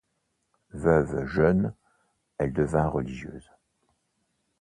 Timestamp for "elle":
2.39-2.53